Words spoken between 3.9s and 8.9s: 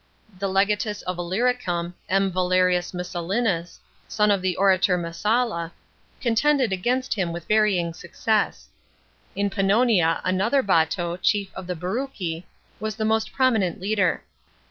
son of the orator Messalla, contended against Mm with varying success.